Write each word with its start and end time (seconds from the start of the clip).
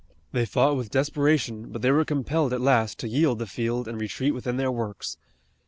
They 0.31 0.47
fought 0.47 0.77
with 0.77 0.89
desperation, 0.89 1.71
but 1.71 1.83
they 1.83 1.91
were 1.91 2.03
compelled 2.03 2.53
at 2.53 2.59
last 2.61 2.97
to 3.01 3.07
yield 3.07 3.37
the 3.37 3.45
field 3.45 3.87
and 3.87 4.01
retreat 4.01 4.33
within 4.33 4.57
their 4.57 4.71
works. 4.71 5.17